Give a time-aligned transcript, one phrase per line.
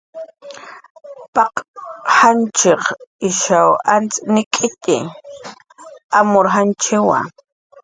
[1.35, 1.53] Paq
[2.15, 2.83] janchiq
[3.29, 4.97] ishaw antz nik'nitxi,
[6.17, 7.19] amur putkawa